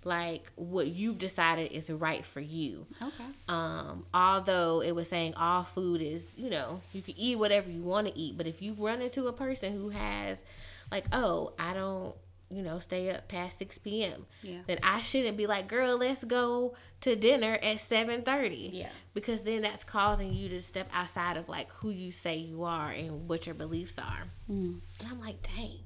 [0.08, 2.88] like what you've decided is right for you.
[3.02, 3.24] Okay.
[3.48, 7.84] Um, although it was saying all food is, you know, you can eat whatever you
[7.84, 10.44] want to eat, but if you run into a person who has
[10.92, 12.16] like, oh, I don't,
[12.50, 14.26] you know, stay up past 6 p.m.
[14.42, 14.60] Yeah.
[14.66, 18.70] Then I shouldn't be like, girl, let's go to dinner at 7:30.
[18.72, 18.90] Yeah.
[19.14, 22.90] Because then that's causing you to step outside of like who you say you are
[22.90, 24.24] and what your beliefs are.
[24.50, 24.80] Mm.
[25.00, 25.80] And I'm like, dang,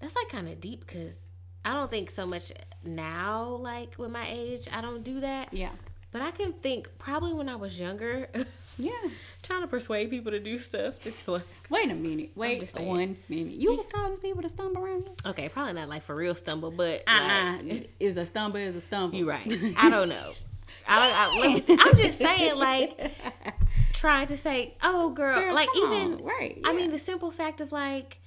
[0.00, 1.28] that's like kind of deep because
[1.64, 2.52] I don't think so much
[2.84, 5.52] now, like with my age, I don't do that.
[5.52, 5.70] Yeah.
[6.10, 8.28] But I can think probably when I was younger.
[8.78, 8.90] yeah.
[9.42, 11.00] Trying to persuade people to do stuff.
[11.00, 12.32] Just like, wait a minute.
[12.34, 13.54] Wait one minute.
[13.54, 15.08] You was causing people to stumble around?
[15.26, 17.58] Okay, probably not like for real stumble, but uh-uh.
[17.62, 19.16] like, is a stumble is a stumble.
[19.16, 19.46] You're right.
[19.78, 20.32] I don't know.
[20.88, 21.70] I don't.
[21.70, 23.12] I, am just saying, like,
[23.92, 26.24] trying to say, oh, girl, girl like even on.
[26.24, 26.58] right.
[26.60, 26.70] Yeah.
[26.70, 28.18] I mean, the simple fact of like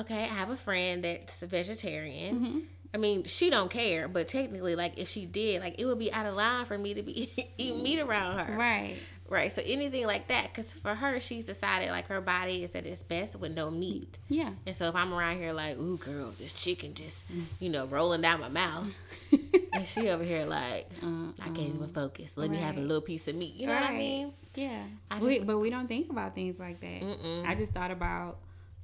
[0.00, 2.34] okay, I have a friend that's a vegetarian.
[2.36, 2.58] Mm-hmm.
[2.94, 6.12] I mean, she don't care, but technically, like if she did, like it would be
[6.12, 8.56] out of line for me to be eating meat around her.
[8.56, 8.96] Right.
[9.28, 9.50] Right.
[9.50, 13.02] So anything like that, because for her, she's decided like her body is at its
[13.02, 14.18] best with no meat.
[14.28, 14.50] Yeah.
[14.66, 17.24] And so if I'm around here like, ooh, girl, this chicken just,
[17.58, 18.88] you know, rolling down my mouth,
[19.72, 22.36] and she over here like, uh, I can't even focus.
[22.36, 22.56] Let right.
[22.56, 23.54] me have a little piece of meat.
[23.54, 23.82] You know right.
[23.82, 24.34] what I mean?
[24.54, 24.82] Yeah.
[25.10, 27.00] I just, we, but we don't think about things like that.
[27.00, 27.48] Mm-mm.
[27.48, 28.36] I just thought about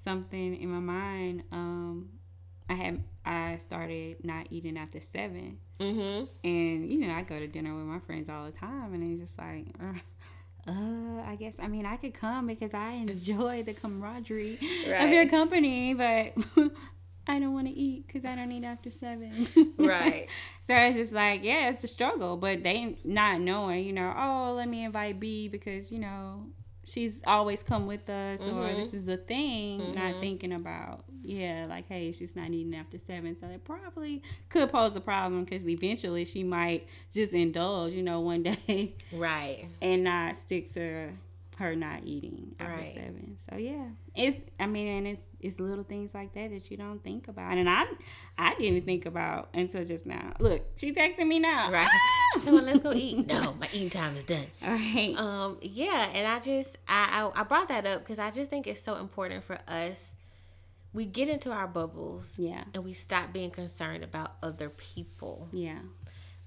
[0.02, 1.42] something in my mind.
[1.52, 2.08] Um,
[2.68, 6.24] I had I started not eating after 7 mm-hmm.
[6.44, 9.20] and you know I go to dinner with my friends all the time, and it's
[9.20, 9.66] just like.
[9.80, 9.98] Uh,
[10.66, 15.00] uh, I guess I mean I could come because I enjoy the camaraderie right.
[15.04, 16.34] of your company, but
[17.26, 19.48] I don't want to eat because I don't eat after seven.
[19.78, 20.28] right.
[20.62, 24.54] So it's just like, yeah, it's a struggle, but they not knowing, you know, oh,
[24.56, 26.46] let me invite B because you know
[26.88, 28.58] she's always come with us mm-hmm.
[28.58, 29.94] or this is a thing mm-hmm.
[29.94, 34.70] not thinking about yeah like hey she's not eating after seven so that probably could
[34.70, 40.04] pose a problem because eventually she might just indulge you know one day right and
[40.04, 41.10] not stick to
[41.58, 42.94] her not eating after right.
[42.94, 43.36] seven.
[43.50, 47.02] So yeah, it's I mean, and it's it's little things like that that you don't
[47.02, 47.84] think about, and I
[48.36, 50.34] I didn't think about until just now.
[50.38, 51.70] Look, she texting me now.
[51.70, 51.88] Right,
[52.44, 53.26] come on, let's go eat.
[53.26, 54.46] No, my eating time is done.
[54.64, 55.14] All right.
[55.16, 55.58] Um.
[55.62, 58.82] Yeah, and I just I I, I brought that up because I just think it's
[58.82, 60.14] so important for us.
[60.92, 65.78] We get into our bubbles, yeah, and we stop being concerned about other people, yeah.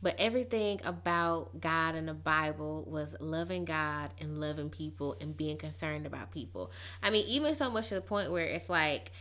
[0.02, 5.58] But everything about God and the Bible was loving God and loving people and being
[5.58, 6.72] concerned about people.
[7.04, 9.12] I mean, even so much to the point where it's like,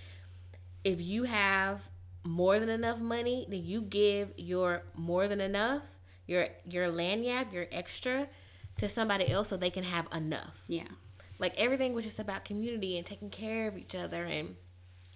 [0.83, 1.89] if you have
[2.25, 5.83] more than enough money, then you give your more than enough,
[6.27, 8.27] your your lanyard, your extra
[8.79, 10.65] to somebody else so they can have enough.
[10.67, 10.89] Yeah.
[11.39, 14.57] Like everything was just about community and taking care of each other and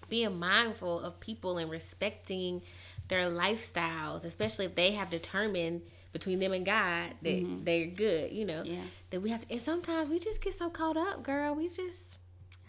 [0.09, 2.63] being mindful of people and respecting
[3.09, 7.65] their lifestyles, especially if they have determined between them and God that mm-hmm.
[7.65, 8.63] they're good, you know.
[8.65, 8.81] Yeah.
[9.11, 11.55] That we have to, and sometimes we just get so caught up, girl.
[11.55, 12.19] We just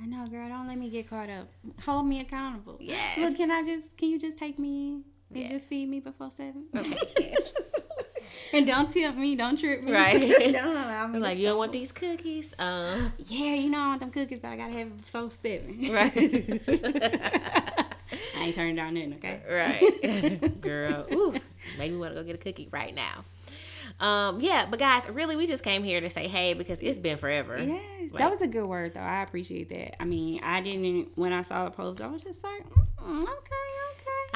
[0.01, 0.49] I know, girl.
[0.49, 1.47] Don't let me get caught up.
[1.85, 2.77] Hold me accountable.
[2.79, 3.17] Yes.
[3.17, 3.95] Look, can I just?
[3.97, 5.51] Can you just take me and yes.
[5.51, 6.65] just feed me before seven?
[6.75, 6.97] Okay.
[7.19, 7.53] Yes.
[8.53, 9.35] and don't tempt me.
[9.35, 9.91] Don't trip me.
[9.91, 10.19] Right.
[10.51, 11.19] don't allow me.
[11.19, 12.53] Like you don't want these cookies.
[12.57, 13.13] Um.
[13.19, 15.91] Yeah, you know I want them cookies, but I gotta have so seven.
[15.91, 16.61] Right.
[18.37, 19.13] I ain't turning down nothing.
[19.15, 19.41] Okay.
[19.49, 20.61] Right.
[20.61, 21.05] Girl.
[21.11, 21.35] Ooh.
[21.77, 23.23] Maybe we want to go get a cookie right now.
[23.99, 27.17] Um, yeah, but guys, really, we just came here to say hey because it's been
[27.17, 27.57] forever.
[27.57, 28.99] Yes, like, that was a good word though.
[28.99, 30.01] I appreciate that.
[30.01, 32.63] I mean, I didn't when I saw the post, I was just like,
[33.01, 33.55] mm, okay,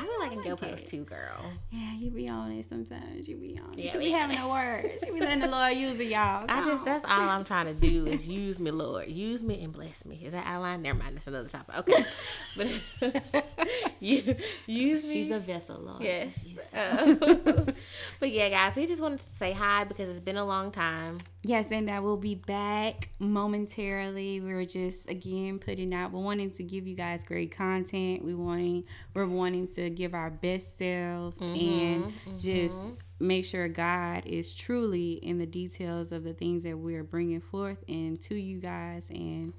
[0.10, 1.52] feel like in your post too, girl.
[1.72, 3.28] Yeah, you be on it sometimes.
[3.28, 3.86] You be on it.
[3.86, 5.04] Yeah, she be having no words.
[5.04, 6.46] She be letting the Lord use it, y'all.
[6.48, 9.08] I just that's all I'm trying to do is use me, Lord.
[9.08, 10.22] Use me and bless me.
[10.24, 10.82] Is that outline?
[10.82, 11.16] Never mind.
[11.16, 11.78] That's another topic.
[11.78, 12.06] Okay,
[13.34, 13.46] but
[14.00, 15.14] you use me.
[15.14, 16.02] She's a vessel, Lord.
[16.02, 16.50] Yes.
[16.74, 17.16] Uh,
[18.20, 21.18] but yeah, guys, we just wanted to say hi because it's been a long time.
[21.42, 24.42] Yes, and I will be back momentarily.
[24.42, 26.12] We are just again putting out.
[26.12, 28.26] We're wanting to give you guys great content.
[28.26, 32.38] We wanting we're wanting to give our best selves mm-hmm, and mm-hmm.
[32.38, 32.88] just
[33.20, 37.84] make sure God is truly in the details of the things that we're bringing forth
[37.88, 39.54] and to you guys and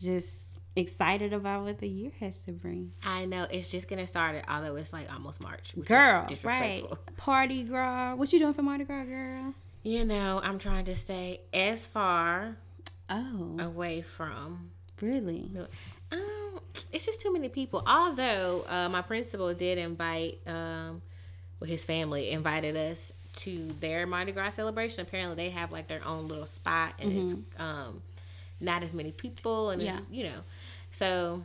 [0.00, 2.92] just excited about what the year has to bring.
[3.04, 5.74] I know it's just getting started, although it's like almost March.
[5.84, 6.84] Girl, right?
[7.16, 9.54] Party girl, what you doing for Mardi Gras, girl?
[9.84, 12.56] You know, I'm trying to stay as far
[13.10, 15.50] oh away from really.
[16.10, 17.82] Um, it's just too many people.
[17.86, 21.02] Although uh, my principal did invite, um,
[21.60, 25.02] well, his family invited us to their Mardi Gras celebration.
[25.02, 27.28] Apparently, they have like their own little spot, and mm-hmm.
[27.28, 28.00] it's um,
[28.60, 29.98] not as many people, and yeah.
[29.98, 30.44] it's you know,
[30.92, 31.44] so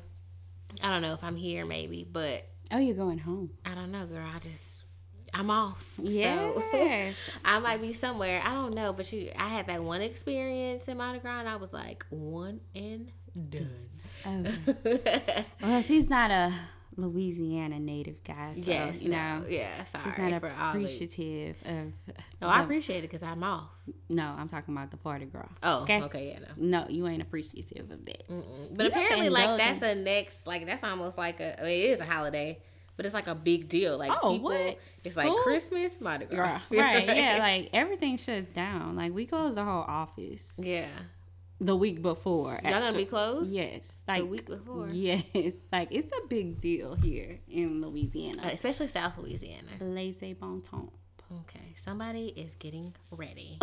[0.81, 3.49] I don't know if I'm here maybe, but oh, you're going home.
[3.65, 4.25] I don't know, girl.
[4.33, 4.85] I just
[5.33, 5.99] I'm off.
[6.01, 6.55] Yes.
[6.71, 8.41] So I might be somewhere.
[8.43, 11.55] I don't know, but you I had that one experience in Mardi Gras and I
[11.55, 13.11] was like one and
[13.49, 13.69] done.
[14.25, 14.95] Okay.
[15.25, 15.43] Oh.
[15.61, 16.53] well, she's not a
[16.99, 18.53] Louisiana native guy.
[18.55, 22.15] So, yes, you know, yeah, sorry she's not appreciative of.
[22.41, 23.69] No, I appreciate it because I'm off.
[24.09, 25.49] No, I'm talking about the party girl.
[25.63, 28.27] Oh, okay, okay yeah, no, no, you ain't appreciative of that.
[28.27, 28.75] Mm-mm.
[28.75, 31.59] But you apparently, like that's a next, like that's almost like a.
[31.59, 32.59] I mean, it is a holiday,
[32.99, 33.97] but it's like a big deal.
[33.97, 34.77] Like oh, people, what?
[35.05, 35.15] it's Schools?
[35.15, 37.05] like Christmas, Mardi Gras, right?
[37.07, 38.97] yeah, like everything shuts down.
[38.97, 40.59] Like we close the whole office.
[40.61, 40.87] Yeah
[41.61, 42.59] the week before.
[42.63, 43.53] Y'all gonna be closed?
[43.53, 44.89] Yes, like the week before.
[44.89, 49.69] Yes, like it's a big deal here in Louisiana, uh, especially South Louisiana.
[49.79, 50.93] Laissez bon temps.
[51.41, 53.59] Okay, somebody is getting ready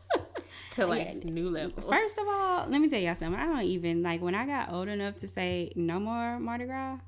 [0.72, 1.30] to like yeah.
[1.30, 1.90] new levels.
[1.90, 3.40] First of all, let me tell y'all something.
[3.40, 6.98] I don't even like when I got old enough to say no more Mardi Gras.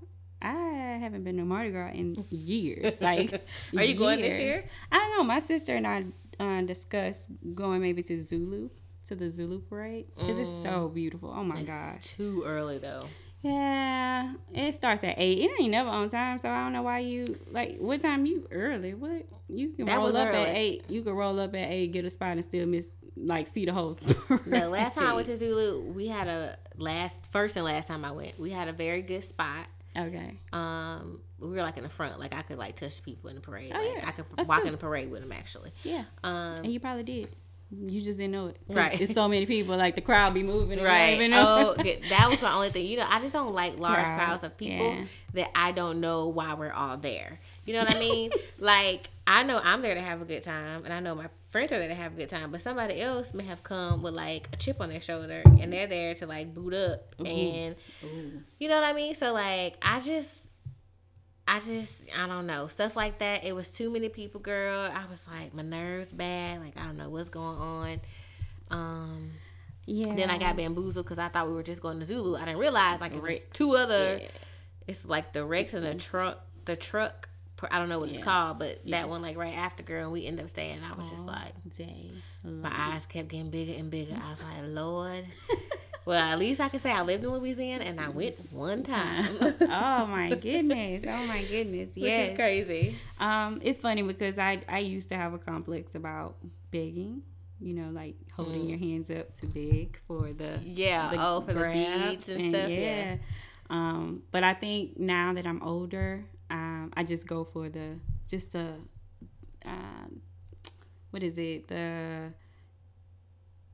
[0.42, 3.00] I haven't been to Mardi Gras in years.
[3.00, 3.32] Like,
[3.76, 3.98] are you years.
[3.98, 4.64] going this year?
[4.90, 5.24] I don't know.
[5.24, 6.04] My sister and I
[6.40, 8.70] uh, discussed going maybe to Zulu
[9.06, 10.42] to the Zulu parade because mm.
[10.42, 10.94] it's so mm.
[10.94, 11.32] beautiful.
[11.34, 11.62] Oh my god.
[11.62, 12.16] it's gosh.
[12.16, 13.06] Too early though.
[13.42, 15.38] Yeah, it starts at eight.
[15.38, 17.78] It ain't never on time, so I don't know why you like.
[17.78, 18.94] What time you early?
[18.94, 20.38] What you can that roll up early.
[20.38, 20.84] at eight.
[20.88, 23.72] You can roll up at eight, get a spot, and still miss like see the
[23.72, 23.94] whole.
[24.46, 28.04] the last time I went to Zulu, we had a last first and last time
[28.04, 29.66] I went, we had a very good spot.
[29.96, 30.38] Okay.
[30.52, 33.42] Um, we were like in the front, like I could like touch people in the
[33.42, 33.72] parade.
[33.74, 34.08] Oh, like, yeah.
[34.08, 34.68] I could That's walk true.
[34.68, 35.72] in the parade with them actually.
[35.84, 36.04] Yeah.
[36.24, 37.28] Um, and you probably did.
[37.74, 38.58] You just didn't know it.
[38.68, 39.00] Right.
[39.00, 40.82] It's so many people, like the crowd be moving.
[40.82, 41.18] Right.
[41.32, 41.74] Oh,
[42.10, 42.86] that was my only thing.
[42.86, 45.04] You know, I just don't like large crowds, crowds of people yeah.
[45.34, 47.38] that I don't know why we're all there.
[47.64, 48.30] You know what I mean?
[48.58, 51.72] like, I know I'm there to have a good time, and I know my friends
[51.72, 54.48] are there to have a good time, but somebody else may have come with like
[54.52, 57.26] a chip on their shoulder, and they're there to like boot up, Ooh.
[57.26, 58.42] and Ooh.
[58.58, 59.14] you know what I mean.
[59.14, 60.42] So like, I just
[61.46, 63.44] I just I don't know stuff like that.
[63.44, 64.90] It was too many people, girl.
[64.92, 66.60] I was like my nerves bad.
[66.60, 68.00] Like I don't know what's going on.
[68.70, 69.30] Um,
[69.86, 70.14] yeah.
[70.14, 72.36] Then I got bamboozled because I thought we were just going to Zulu.
[72.36, 74.18] I didn't realize like it was two other.
[74.20, 74.28] Yeah.
[74.86, 76.44] It's like the Rex and the truck.
[76.64, 77.28] The truck.
[77.70, 78.16] I don't know what yeah.
[78.16, 79.00] it's called, but yeah.
[79.00, 80.80] that one like right after girl, and we end up staying.
[80.82, 82.10] I was just like, day.
[82.44, 84.16] my eyes kept getting bigger and bigger.
[84.20, 85.24] I was like, Lord.
[86.04, 89.36] Well, at least I can say I lived in Louisiana and I went one time.
[89.40, 91.04] oh my goodness!
[91.06, 91.90] Oh my goodness!
[91.96, 91.96] Yes.
[92.20, 92.96] Which is crazy.
[93.20, 96.36] Um, it's funny because I I used to have a complex about
[96.70, 97.22] begging.
[97.60, 98.70] You know, like holding mm.
[98.70, 102.52] your hands up to beg for the yeah the oh for the beads and, and
[102.52, 102.68] stuff.
[102.68, 102.78] Yeah.
[102.78, 103.16] yeah.
[103.70, 108.52] Um, but I think now that I'm older, um, I just go for the just
[108.52, 108.74] the
[109.66, 110.06] uh,
[111.10, 112.32] what is it the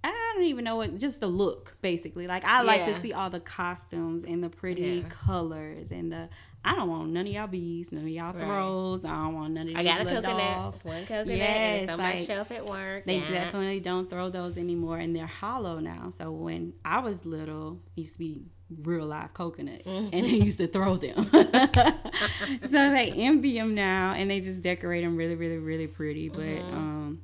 [0.05, 2.27] I don't even know what just the look basically.
[2.29, 2.95] Like I like Yeah.
[2.95, 5.09] to see all the costumes and the pretty Yeah.
[5.09, 6.29] colors and the
[6.65, 8.41] I don't want none of y'all bees, none of y'all Right.
[8.41, 9.05] throws.
[9.05, 9.81] I don't want none of y'all.
[9.81, 10.37] I got a coconut.
[10.39, 10.85] dolls.
[10.85, 13.05] One coconut and Yes, it's on my like, shelf at work.
[13.07, 13.31] They yeah.
[13.31, 16.11] definitely don't throw those anymore, and they're hollow now.
[16.11, 18.47] So when I was little, used to be
[18.83, 20.09] real live coconuts, Mm-hmm.
[20.13, 21.25] and they used to throw them.
[21.33, 26.29] so they empty them now, and they just decorate them really, really, really pretty.
[26.29, 26.75] But Mm-hmm.
[26.75, 27.21] um,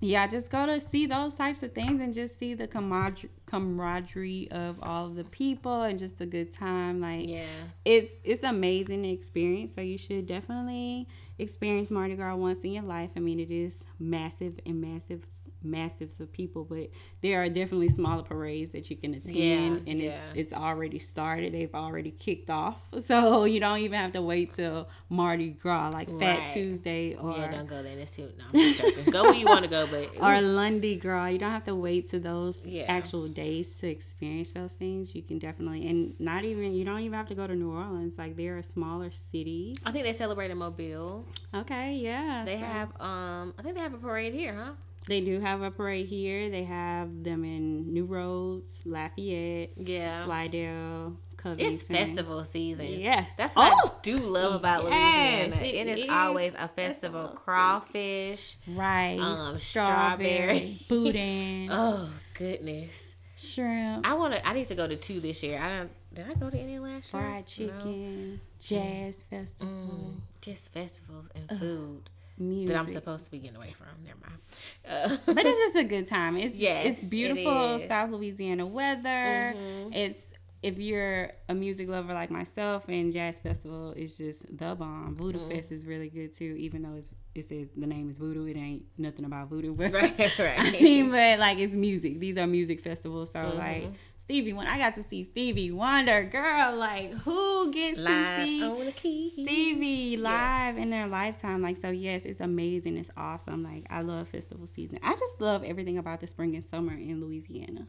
[0.00, 4.48] yeah, just go to see those types of things and just see the camaraderie, camaraderie
[4.50, 7.00] of all of the people and just a good time.
[7.00, 7.44] Like Yeah.
[7.84, 9.74] it's it's amazing experience.
[9.74, 13.10] So you should definitely experience Mardi Gras once in your life.
[13.16, 15.26] I mean, it is massive and massive,
[15.66, 16.90] massives of people, but
[17.22, 20.10] there are definitely smaller parades that you can attend, Yeah, and yeah.
[20.34, 21.52] it's it's already started.
[21.52, 26.08] They've already kicked off, so you don't even have to wait till Mardi Gras, like
[26.20, 27.32] Fat Tuesday or.
[27.36, 27.98] yeah, don't go there.
[27.98, 28.30] It's too.
[28.38, 29.10] No, I'm joking.
[29.10, 31.26] go where you want to go, but or Lundi Gras.
[31.26, 32.84] You don't have to wait to those Yeah.
[32.86, 35.14] actual days to experience those things.
[35.14, 38.16] You can definitely, and not even, you don't even have to go to New Orleans.
[38.18, 39.80] Like, there are a smaller cities.
[39.84, 41.26] I think they celebrate in Mobile.
[41.54, 42.42] Okay, yeah.
[42.44, 44.72] They so- have um I think they have a parade here, huh?
[45.06, 46.48] They do have a parade here.
[46.48, 50.24] They have them in New Roads, Lafayette, Yeah.
[50.24, 51.66] Slidell, Covington.
[51.74, 52.86] It's festival season.
[53.00, 53.30] Yes.
[53.36, 53.98] That's what I Oh!
[54.00, 55.66] do love about Yes, Louisiana.
[55.66, 57.26] it it is, is always a festival.
[57.26, 57.28] festival.
[57.36, 58.56] Crawfish.
[58.68, 60.80] Rice, Um, strawberry, strawberry.
[60.88, 63.13] boudin, Oh goodness.
[63.44, 65.58] Shrimp, I wanna I need to go to two this year.
[65.60, 67.22] I don't did I go to any last year?
[67.22, 67.46] fried No.
[67.46, 72.68] chicken, jazz festival, Mm, just festivals and food music.
[72.68, 73.86] that I'm supposed to be getting away from.
[74.04, 74.40] Never mind.
[74.86, 76.36] Uh, but it's just a good time.
[76.36, 77.88] It's Yes, it's beautiful is.
[77.88, 79.54] South Louisiana weather.
[79.56, 79.94] Mhm.
[79.94, 80.26] It's
[80.64, 85.14] if you're a music lover like myself, and Jazz Festival is just the bomb.
[85.16, 85.50] Voodoo Mm-hmm.
[85.56, 88.46] Fest is really good too, even though it's it says the name is Voodoo.
[88.46, 90.58] It ain't nothing about Voodoo, but right, right.
[90.58, 92.18] I mean, but like it's music.
[92.20, 93.58] These are music festivals, so Mm-hmm.
[93.58, 93.84] like.
[94.24, 98.86] Stevie, when I got to see Stevie Wonder, girl, like who gets to see on
[98.86, 99.28] the key.
[99.28, 101.60] Stevie live in their lifetime.
[101.60, 102.96] Like, so yes, it's amazing.
[102.96, 103.62] It's awesome.
[103.62, 104.96] Like, I love festival season.
[105.02, 107.86] I just love everything about the spring and summer in Louisiana.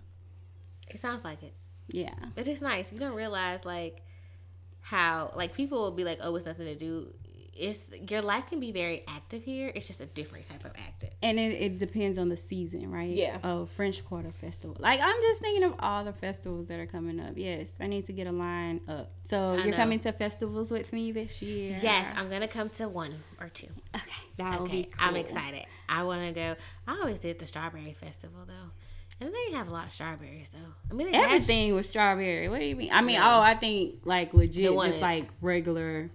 [0.90, 1.54] It sounds like it.
[1.88, 2.14] Yeah.
[2.36, 2.92] But it's nice.
[2.92, 4.02] You don't realize like
[4.82, 7.14] how like people will be like, oh, it's nothing to do.
[7.58, 9.72] It's your life can be very active here.
[9.74, 11.12] It's just a different type of active.
[11.24, 13.12] And it, it depends on the season, right?
[13.12, 13.38] Yeah.
[13.46, 14.76] Oh, French Quarter Festival.
[14.78, 17.32] Like, I'm just thinking of all the festivals that are coming up.
[17.38, 19.10] Yes, I need to get a line up.
[19.24, 19.78] So, I you're know.
[19.78, 21.80] coming to festivals with me this year?
[21.82, 23.68] Yes, I'm gonna come to one or two.
[23.96, 24.04] Okay,
[24.36, 25.08] that will Okay, be cool.
[25.08, 25.66] I'm excited.
[25.88, 26.56] I want to go.
[26.88, 28.72] I always did the strawberry festival though,
[29.22, 30.74] and they have a lot of strawberries though.
[30.92, 32.50] I mean, Everything was strawberry.
[32.50, 32.90] What do you mean?
[32.92, 33.38] I mean, Yeah.
[33.38, 36.10] oh, I think like legit, just like regular,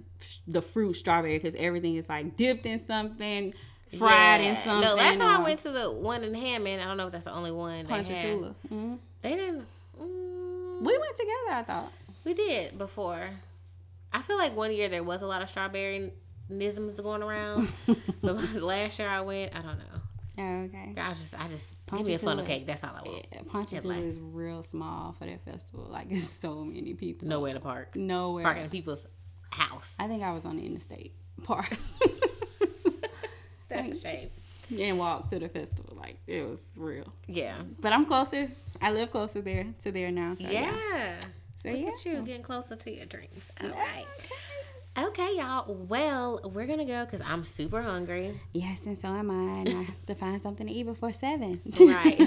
[0.47, 3.55] the fruit strawberry, because everything is like dipped in something,
[3.99, 4.81] fried in something.
[4.83, 7.25] No, last time I went to the one in Hammond, I don't know if that's
[7.25, 7.87] the only one.
[7.87, 8.07] They, had.
[8.07, 8.55] Ponchatoula.
[8.69, 9.67] hmm they didn't.
[10.01, 11.51] Mm, We went together.
[11.53, 11.93] I thought.
[12.25, 13.21] We did before.
[14.13, 16.13] I feel like one year there was a lot of strawberry
[16.51, 17.71] nisms going around,
[18.23, 20.01] but last year I went, I don't know.
[20.39, 20.95] Oh, okay.
[20.97, 22.67] I just, I just give me a funnel cake.
[22.67, 23.27] That's all I want.
[23.33, 25.87] Yeah, Ponchatoula like- is real small for that festival.
[25.91, 27.29] Like it's so many people.
[27.29, 27.97] Nowhere to park.
[27.97, 28.45] Nowhere.
[28.45, 29.07] Parking in people's
[29.51, 29.95] house.
[29.99, 31.69] I think I was on the interstate park
[33.69, 34.31] That's a shame.
[34.79, 35.97] and walked to the festival.
[35.99, 37.13] Like it was real.
[37.27, 37.57] Yeah.
[37.81, 38.49] But I'm closer.
[38.81, 40.35] I live closer there to there now.
[40.35, 40.73] So Yeah.
[40.95, 41.21] yeah.
[41.57, 41.89] So Look yeah.
[41.89, 43.51] at you getting closer to your dreams.
[43.63, 44.07] All right.
[44.99, 45.73] Okay, y'all.
[45.89, 48.41] Well, we're gonna go because I'm super hungry.
[48.53, 49.35] Yes, and so am I.
[49.35, 51.61] And I have to find something to eat before seven.
[51.79, 52.19] Right.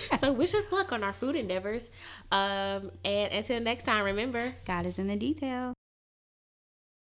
[0.20, 1.88] so wish us luck on our food endeavors.
[2.30, 5.74] Um, and until next time, remember God is in the detail.